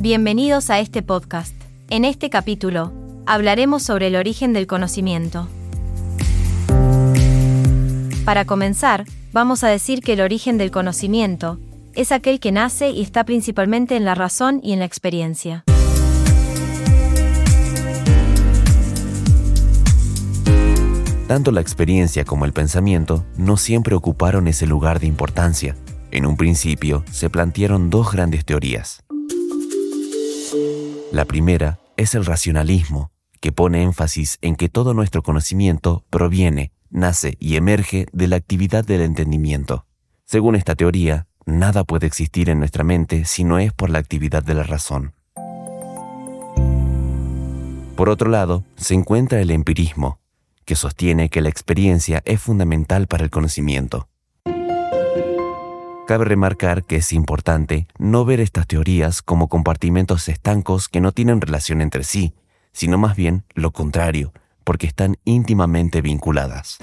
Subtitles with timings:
[0.00, 1.52] Bienvenidos a este podcast.
[1.90, 2.92] En este capítulo,
[3.26, 5.48] hablaremos sobre el origen del conocimiento.
[8.24, 11.58] Para comenzar, vamos a decir que el origen del conocimiento
[11.96, 15.64] es aquel que nace y está principalmente en la razón y en la experiencia.
[21.26, 25.74] Tanto la experiencia como el pensamiento no siempre ocuparon ese lugar de importancia.
[26.12, 29.02] En un principio se plantearon dos grandes teorías.
[31.10, 37.36] La primera es el racionalismo, que pone énfasis en que todo nuestro conocimiento proviene, nace
[37.40, 39.86] y emerge de la actividad del entendimiento.
[40.26, 44.42] Según esta teoría, nada puede existir en nuestra mente si no es por la actividad
[44.42, 45.14] de la razón.
[47.96, 50.20] Por otro lado, se encuentra el empirismo,
[50.66, 54.08] que sostiene que la experiencia es fundamental para el conocimiento.
[56.08, 61.42] Cabe remarcar que es importante no ver estas teorías como compartimentos estancos que no tienen
[61.42, 62.32] relación entre sí,
[62.72, 64.32] sino más bien lo contrario,
[64.64, 66.78] porque están íntimamente vinculadas.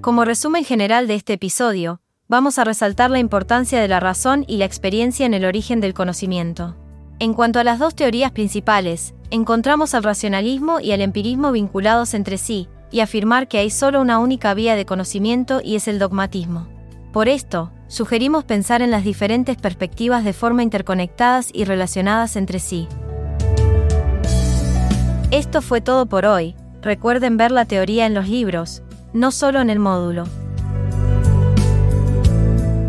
[0.00, 4.58] Como resumen general de este episodio, vamos a resaltar la importancia de la razón y
[4.58, 6.76] la experiencia en el origen del conocimiento.
[7.18, 12.38] En cuanto a las dos teorías principales, encontramos al racionalismo y al empirismo vinculados entre
[12.38, 16.68] sí, y afirmar que hay solo una única vía de conocimiento y es el dogmatismo.
[17.12, 22.88] Por esto, sugerimos pensar en las diferentes perspectivas de forma interconectadas y relacionadas entre sí.
[25.30, 29.70] Esto fue todo por hoy, recuerden ver la teoría en los libros, no solo en
[29.70, 30.24] el módulo.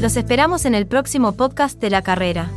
[0.00, 2.50] Los esperamos en el próximo podcast de la carrera.